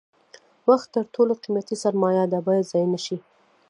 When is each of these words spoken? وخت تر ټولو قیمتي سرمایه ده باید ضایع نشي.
وخت 0.69 0.87
تر 0.95 1.05
ټولو 1.15 1.33
قیمتي 1.43 1.75
سرمایه 1.83 2.23
ده 2.31 2.39
باید 2.47 2.69
ضایع 2.71 2.87
نشي. 2.93 3.17